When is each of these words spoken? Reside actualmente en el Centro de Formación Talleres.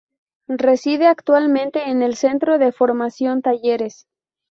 Reside 0.47 1.05
actualmente 1.05 1.91
en 1.91 2.01
el 2.01 2.15
Centro 2.15 2.57
de 2.57 2.71
Formación 2.71 3.43
Talleres. 3.43 4.07